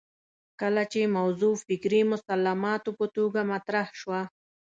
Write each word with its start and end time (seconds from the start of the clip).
کله 0.61 0.83
چې 0.91 1.13
موضوع 1.17 1.53
فکري 1.67 2.01
مسلماتو 2.13 2.89
په 2.99 3.05
توګه 3.15 3.39
مطرح 3.51 3.87
شوه 3.99 4.21